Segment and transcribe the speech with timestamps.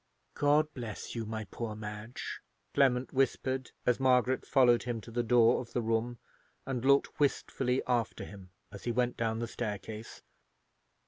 [0.33, 2.39] God bless you, my poor Madge!"
[2.73, 6.17] Clement whispered, as Margaret followed him to the door of the room,
[6.65, 10.23] and looked wistfully after him as he went down the staircase.